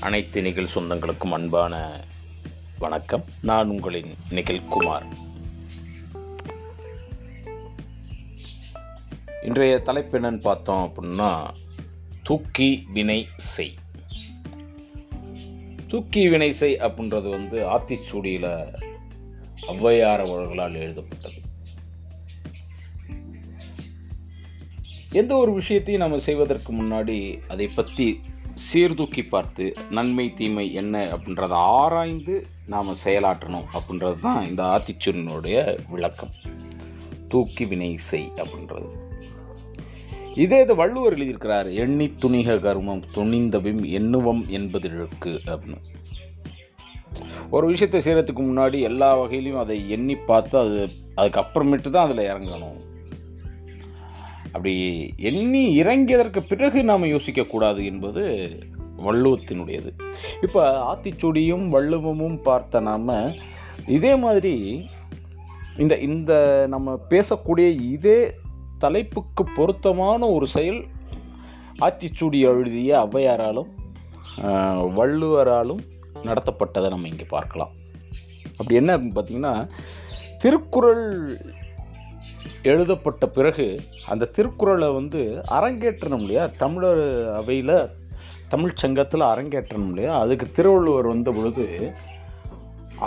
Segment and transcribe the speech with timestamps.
[0.00, 2.04] அனைத்து நிகழ் சொந்தங்களுக்கும் அன்பான
[2.78, 3.24] வணக்கம்.
[3.42, 5.06] நான் உங்களின் நிகில் குமார்.
[9.42, 11.48] இன்றைய தலைப்பு என்னன்னு பார்த்தோம் அப்படின்னா
[12.22, 13.74] தூக்கி வினை செய்.
[15.88, 18.74] தூக்கி வினை செய் அப்படின்றது வந்து ஆத்திச்சூடியில்
[19.62, 21.40] ஔவையார் அவர்களால் எழுதப்பட்டது.
[25.10, 28.20] எந்த ஒரு விஷயத்தையும் நம்ம செய்வதற்கு முன்னாடி அதை பற்றி
[28.66, 35.58] சீர்தூக்கி பார்த்து நன்மை தீமை என்ன அப்படின்றத ஆராய்ந்து நாம் செயலாற்றணும் அப்படின்றது தான் இந்த ஆத்திச்சூரனுடைய
[35.90, 36.32] விளக்கம்.
[37.28, 38.88] தூக்கி வினை செய் அப்படின்றது.
[40.34, 45.80] இதே இது வள்ளுவர் எழுதியிருக்கிறார் எண்ணி துணிக கருமம் துணிந்தபிம் எண்ணுவம் என்பது இழுக்கு அப்படின்னு.
[47.50, 52.78] ஒரு விஷயத்தை செய்கிறதுக்கு முன்னாடி எல்லா வகையிலையும் அதை எண்ணி பார்த்து அது அதுக்கப்புறமேட்டு தான் அதில் இறங்கணும்.
[54.52, 54.74] அப்படி
[55.30, 58.22] எண்ணி இறங்கியதற்கு பிறகு நாம் யோசிக்கக்கூடாது என்பது
[59.06, 59.90] வள்ளுவத்தினுடையது.
[60.42, 63.12] இப்போ ஆத்திச்சுடியும் வள்ளுவமும் பார்த்த நாம்
[63.96, 64.54] இதே மாதிரி
[65.82, 66.32] இந்த இந்த
[66.74, 68.20] நம்ம பேசக்கூடிய இதே
[68.84, 70.80] தலைப்புக்கு பொருத்தமான ஒரு செயல்
[71.86, 73.70] ஆத்திச்சூடி எழுதிய ஔவையாராலும்
[74.98, 75.82] வள்ளுவராலும்
[76.28, 77.72] நடத்தப்பட்டதை நம்ம இங்கே பார்க்கலாம்.
[78.58, 79.54] அப்படி என்ன பார்த்திங்கன்னா பார்த்தீங்கன்னா
[80.42, 81.04] திருக்குறள்
[82.62, 83.66] எழுதப்பட்ட பிறகு
[84.08, 86.44] அந்த திருக்குறளை வந்து அரங்கேற்றணும் இல்லையா?
[86.62, 87.76] தமிழர் அவையில்
[88.48, 90.12] தமிழ் சங்கத்தில் அரங்கேற்றணும் இல்லையா?
[90.20, 91.66] அதுக்கு திருவள்ளுவர் வந்த பொழுது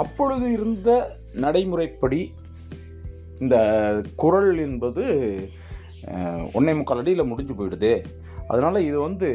[0.02, 0.89] அப்பொழுது இருந்த
[1.33, 2.22] நடைமுறைப்படி
[3.39, 3.55] இந்த
[4.16, 5.03] குறள் என்பது
[6.53, 7.94] ஒன்றே முக்கால் அடியில் முடிஞ்சு போயிடுது.
[8.47, 9.30] அதனால் இது வந்து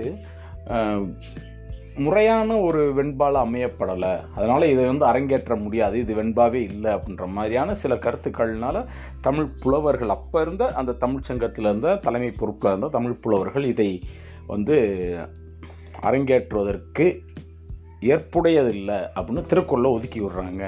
[1.99, 4.13] முறையான ஒரு வெண்பால் அமையப்படலை.
[4.35, 5.99] அதனால் இதை வந்து அரங்கேற்ற முடியாது.
[5.99, 8.85] இது வெண்பாவே இல்லை அப்படின்ற மாதிரியான சில கருத்துக்கள்னால
[9.21, 14.03] தமிழ் புலவர்கள் அப்போ இருந்த அந்த தமிழ் சங்கத்தில் இருந்த தலைமை பொறுப்பில் இருந்த தமிழ் புலவர்கள் இதை
[14.47, 14.77] வந்து
[16.03, 17.07] அரங்கேற்றுவதற்கு
[18.01, 20.65] ஏற்புடையதில்லை அப்படின்னு திருக்குறளை ஒதுக்கி விடுறாங்க.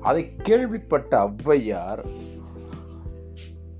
[0.00, 2.04] அதை கேள்விப்பட்ட ஔவையார்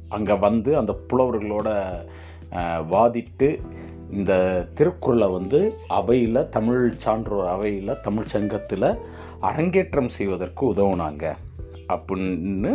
[0.08, 1.68] அங்கே வந்து அந்த புலவர்களோட
[2.92, 3.48] வாதிட்டு
[4.12, 4.32] இந்த
[4.74, 8.88] திருக்குறளை வந்து அவையில் தமிழ் சான்றோர் அவையில் தமிழ் சங்கத்தில்
[9.40, 11.34] அரங்கேற்றம் செய்வதற்கு உதவுனாங்க
[11.88, 12.72] அப்படின்னு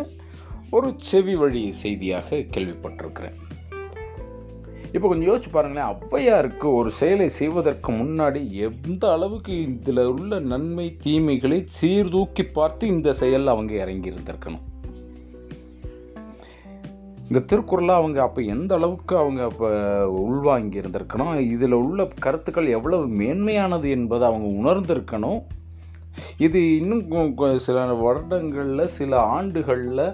[0.69, 3.37] ஒரு செவி வழி செய்தியாக கேள்விப்பட்டிருக்கிறேன்.
[4.91, 11.63] இப்போ கொஞ்சம் யோசிச்சு பாருங்களேன் ஔவையாருக்கு ஒரு செயலை செய்வதற்கு முன்னாடி எந்த அளவுக்கு இதில் உள்ள நன்மை தீமைகளை
[11.67, 14.65] சீர்தூக்கி பார்த்து இந்த செயலில் அவங்க இறங்கி இருந்திருக்கணும்
[17.27, 19.69] இந்த திருக்குறளை அவங்க அப்போ எந்த அளவுக்கு அவங்க அப்போ
[20.09, 25.41] உள்வாங்கி இருந்திருக்கணும் இதில் உள்ள கருத்துக்கள் எவ்வளவு மேன்மையானது என்பதை அவங்க உணர்ந்திருக்கணும்.
[26.37, 30.13] இது இன்னும் கொ- சில வருடங்களில் சில ஆண்டுகளில்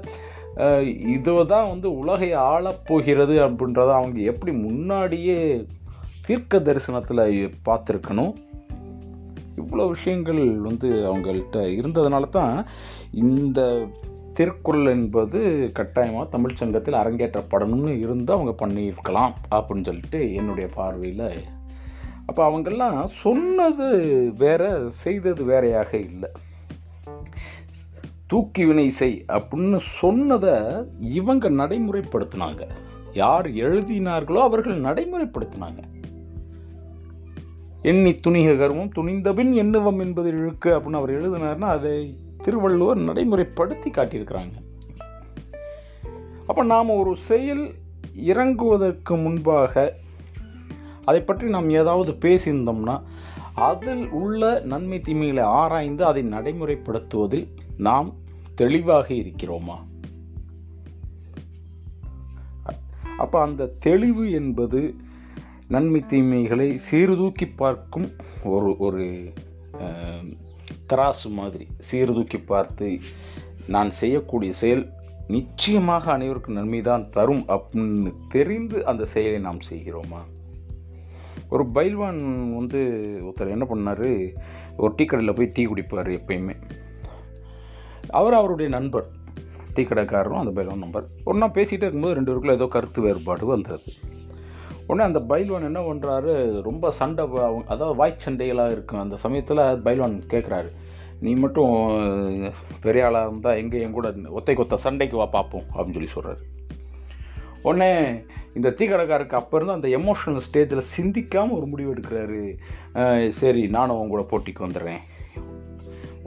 [1.07, 5.65] இதை தான் வந்து உலகை ஆளப்போகிறது அப்படின்றத அவங்க எப்படி முன்னாடியே
[6.25, 8.33] தீர்க்க தரிசனத்தில் பார்த்துருக்கணும்.
[9.57, 12.65] இவ்வளோ விஷயங்கள் வந்து அவங்கள்ட்ட இருந்ததுனால தான்
[13.11, 13.87] இந்த
[14.33, 15.39] திருக்குறள் என்பது
[15.73, 21.27] கட்டாயமாக தமிழ் சங்கத்தில் அரங்கேற்றப்படணும்னு இருந்து அவங்க பண்ணியிருக்கலாம் அப்படின்னு சொல்லிட்டு என்னுடைய பார்வையில்.
[22.25, 23.87] அப்போ அவங்கெல்லாம் சொன்னது
[24.37, 26.29] வேற செய்தது வேறையாக இல்லை.
[28.27, 30.55] தூக்கி வினை செய் அப்படின்னு சொன்னதை
[30.99, 32.63] இவங்க நடைமுறைப்படுத்தினாங்க.
[33.13, 35.81] யார் எழுதினார்களோ அவர்கள் நடைமுறைப்படுத்தினாங்க.
[37.81, 44.55] எண்ணி துணிக கர்வம் துணிந்தபின் எண்ணுவம் என்பது இழுக்கு அப்படின்னு அவர் எழுதினார்னா அதை திருவள்ளுவர் நடைமுறைப்படுத்தி காட்டியிருக்கிறாங்க.
[46.47, 47.65] அப்போ நாம் ஒரு செயல்
[48.31, 49.83] இறங்குவதற்கு முன்பாக
[51.05, 52.95] அதை பற்றி நாம் ஏதாவது பேசியிருந்தோம்னா
[53.67, 58.09] அதில் உள்ள நன்மை தீமைகளை ஆராய்ந்து அதை நடைமுறைப்படுத்துவதில் நாம்
[58.55, 59.77] தெளிவாக இருக்கிறோமா?
[63.17, 64.79] அப்போ அந்த தெளிவு என்பது
[65.67, 68.07] நன்மை தீமைகளை சீர்தூக்கி பார்க்கும்
[68.43, 69.05] ஒரு ஒரு
[70.89, 72.99] தராசு மாதிரி சீர்தூக்கி பார்த்து
[73.67, 74.89] நான் செய்யக்கூடிய செயல்
[75.27, 80.21] நிச்சயமாக அனைவருக்கும் நன்மை தான் தரும் அப்படின்னு தெரிந்து அந்த செயலை நாம் செய்கிறோமா?
[81.49, 82.81] ஒரு பைல்வான் வந்து
[83.23, 84.33] ஒருத்தர் என்ன பண்ணார்?
[84.77, 86.55] ஒரு டீ கடையில் போய் டீ குடிப்பார் எப்பயுமே.
[88.09, 89.05] அவர் அவருடைய நண்பர்.
[89.73, 93.81] டீ கடைக்காரரும் அந்த பைல்வான் நம்பர் ஒன்றா பேசிகிட்டே இருக்கும்போது ரெண்டு பேருக்குள்ள ஏதோ கருத்து வேறுபாடு வந்தது.
[94.87, 98.99] உடனே அந்த பைல்வான் என்ன பண்ணுறாரு ரொம்ப சண்டை அவங்க- அதாவது வாய் சண்டைகளாக இருக்கும்.
[98.99, 100.69] அந்த சமயத்தில் பைல்வான் கேட்குறாரு
[101.19, 101.71] நீ மட்டும்
[102.81, 106.41] பெரிய ஆளாக இருந்தால் எங்கே என் கூட ஒத்தை கொத்த சண்டைக்கு வா பார்ப்போம் அப்படின்னு சொல்லி சொல்கிறாரு
[107.61, 108.21] உடனே
[108.53, 113.29] இந்த டீ அப்போ இருந்து அந்த எமோஷனல் ஸ்டேஜில் சிந்திக்காமல் ஒரு முடிவு எடுக்கிறாரு.
[113.29, 114.97] சரி நானும் உங்க கூட போட்டிக்கு வந்துடுறேன்.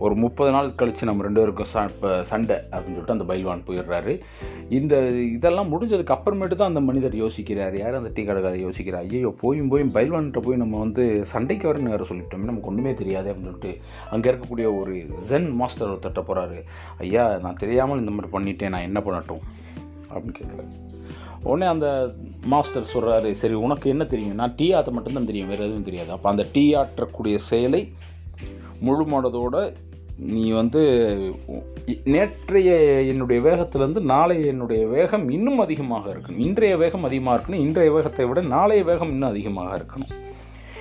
[0.04, 4.12] ஒரு முப்பது நாள் கழித்து நம்ம ரெண்டு பேருக்கும் ச இப்போ சண்டை அப்படின்னு சொல்லிட்டு அந்த பைல்வான் போயிடுறாரு.
[4.78, 4.94] இந்த
[5.36, 7.76] இதெல்லாம் முடிஞ்சதுக்கு அப்புறமேட்டு தான் அந்த மனிதர் யோசிக்கிறார்.
[7.82, 12.10] யார் அந்த டீ கடைக்காரர் யோசிக்கிறார் ஐயோ போயும் போய் பைல்வான்கிட்ட போய் நம்ம வந்து சண்டைக்கு வரணும் வேறு
[12.10, 13.74] சொல்லிட்டோமே நமக்கு ஒன்றுமே தெரியாது அப்படின்னு சொல்லிட்டு
[14.14, 14.94] அங்கே இருக்கக்கூடிய ஒரு
[15.28, 16.58] ஜென் மாஸ்டர் ஒருத்தட்ட போகிறாரு
[17.04, 19.44] ஐயா நான் தெரியாமல் இந்த மாதிரி பண்ணிட்டேன் நான் என்ன பண்ணட்டும்?
[20.10, 20.72] அப்படின்னு கேட்குறாரு
[21.48, 21.88] உடனே அந்த
[22.52, 24.38] மாஸ்டர் சொல்கிறாரு சரி உனக்கு என்ன தெரியும்?
[24.40, 26.10] நான் டீ ஆற்ற மட்டும்தான் தெரியும் வேறு எதுவும் தெரியாது.
[26.16, 27.82] அப்போ அந்த டீ ஆற்றக்கூடிய செயலை
[28.80, 29.72] முழு
[30.18, 30.82] நீ வந்து
[32.04, 36.38] நேற்றைய என்னுடைய வேகத்திலேருந்து நாளைய என்னுடைய வேகம் இன்னும் அதிகமாக இருக்கணும்.
[36.38, 37.54] இன்றைய வேகம் அதிகமாக இருக்கணும்.
[37.54, 40.24] இன்றைய வேகத்தை விட நாளைய வேகம் இன்னும் அதிகமாக இருக்கணும்.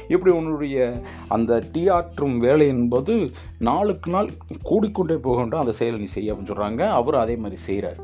[0.07, 4.29] இப்படி உன்னுடைய அந்த டீயாற்றும் ஆற்றும் வேலை என்பது நாளுக்கு நாள்
[4.63, 7.97] கூடிக்கொண்டே போகின்ற அந்த செயலை நீ செய்ய அப்படின்னு சொல்கிறாங்க அவர் அதே மாதிரி செய்கிறார்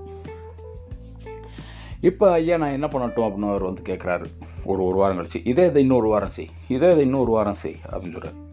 [2.01, 4.25] இப்போ ஐயா நான் என்ன பண்ணட்டும் அப்படின்னு அவர் வந்து கேட்குறாரு
[4.65, 5.47] ஒரு ஒரு வாரம் கழிச்சு.
[5.47, 6.49] இதே இதை இன்னொரு வாரம் செய்.
[6.67, 8.49] இதே இதை இன்னொரு வாரம் செய் அப்படின்னு சொல்கிறார்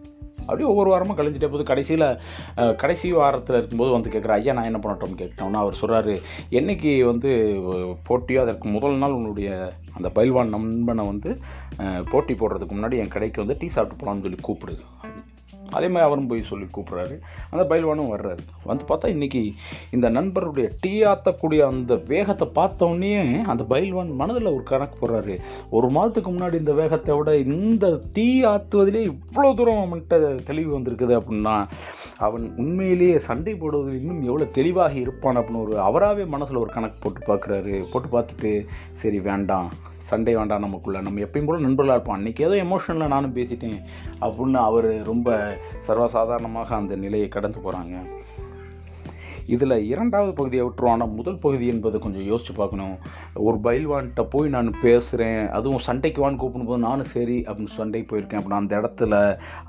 [0.48, 2.06] அப்படியே ஒவ்வொரு வாரமும் கழிஞ்சிட்டே போது கடைசியில்
[2.82, 6.14] கடைசி வாரத்தில் இருக்கும்போது வந்து கேட்குற ஐயா நான் என்ன பண்ணட்டோம்னு கேட்டோம்னா அவர் சொல்கிறாரு
[6.60, 7.30] என்னைக்கு வந்து
[8.08, 9.50] போட்டியோ அதற்கு முதல் நாள் உன்னுடைய
[9.96, 11.32] அந்த பயில்வான் நண்பனை வந்து
[12.12, 14.74] போட்டி போடுறதுக்கு முன்னாடி என் கடைக்கு வந்து டீ சாப்பிட்டு போகலான்னு சொல்லி கூப்பிடு.
[15.70, 17.16] அதே மாதிரி அவரும் போய் சொல்லி கூப்பிட்றாரு.
[17.50, 18.42] அந்த பயில்வானும் வர்றாரு.
[18.64, 19.42] வந்து பார்த்தா இன்றைக்கி
[19.90, 25.36] இந்த நண்பருடைய டீ ஆற்றக்கூடிய அந்த வேகத்தை பார்த்தோன்னே அந்த பயில்வான் மனதில் ஒரு கணக்கு போடுறாரு.
[25.70, 31.66] ஒரு மாதத்துக்கு முன்னாடி இந்த வேகத்தை விட இந்த டீ ஆற்றுவதிலே இவ்வளோ தூரம் அவன்கிட்ட தெளிவு வந்திருக்குது அப்படின்னா
[32.18, 37.20] அவன் உண்மையிலேயே சண்டை போடுவதில் இன்னும் எவ்வளோ தெளிவாக இருப்பான் அப்படின்னு ஒரு அவராகவே மனசில் ஒரு கணக்கு போட்டு
[37.28, 37.84] பார்க்குறாரு.
[37.92, 39.70] போட்டு பார்த்துட்டு சரி வேண்டாம்.
[40.10, 41.00] சண்டை வேண்டாம் நமக்குள்ள.
[41.06, 42.18] நம்ம எப்பயும் போல நண்பர்களாக இருப்போம்.
[42.18, 43.78] அன்றைக்கி ஏதோ எமோஷனில் நானும் பேசிட்டேன்.
[44.26, 45.38] அப்படின்னு அவர் ரொம்ப
[45.88, 47.96] சர்வசாதாரணமாக அந்த நிலையை கடந்து போகிறாங்க
[49.54, 52.96] இதில் இரண்டாவது பகுதியை விட்டுரும் ஆனால் முதல் பகுதி என்பது கொஞ்சம் யோசிச்சு பார்க்கணும்.
[53.46, 58.40] ஒரு பைல்வான்கிட்ட போய் நான் பேசுகிறேன் அதுவும் சண்டைக்கு வான்னு கூப்பிடும்போது நானும் சரி அப்படின்னு சண்டைக்கு போயிருக்கேன்.
[58.40, 59.22] அப்படின்னா அந்த இடத்துல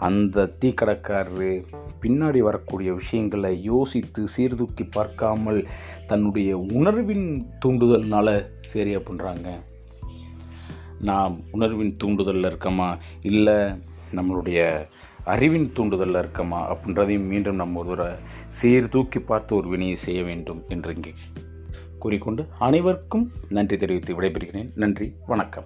[0.08, 1.54] அந்த தீக்கடைக்காரரு
[2.04, 5.62] பின்னாடி வரக்கூடிய விஷயங்களை யோசித்து சீர்தூக்கி பார்க்காமல்
[6.08, 7.28] தன்னுடைய உணர்வின்
[7.66, 8.38] தூண்டுதல்னால
[8.74, 9.50] சரி அப்படின்றாங்க.
[11.02, 12.98] நாம் உணர்வின் தூண்டுதலில் இருக்கமா?
[13.22, 13.54] இல்லை
[14.16, 14.88] நம்மளுடைய
[15.24, 16.76] அறிவின் தூண்டுதலில் இருக்கமா?
[16.76, 18.16] அப்படின்றதையும் மீண்டும் நம்ம ஒரு
[18.48, 21.14] சீர்தூக்கி பார்த்து ஒரு வினையை செய்ய வேண்டும் என்று இங்கே
[22.00, 24.70] கூறிக்கொண்டு அனைவருக்கும் நன்றி தெரிவித்து விடைபெறுகிறேன்.
[24.76, 25.14] நன்றி.
[25.28, 25.66] வணக்கம்.